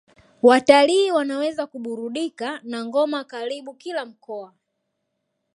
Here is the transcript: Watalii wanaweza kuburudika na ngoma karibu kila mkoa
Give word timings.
Watalii 0.41 1.11
wanaweza 1.11 1.67
kuburudika 1.67 2.59
na 2.63 2.85
ngoma 2.85 3.23
karibu 3.23 3.73
kila 3.73 4.05
mkoa 4.05 4.53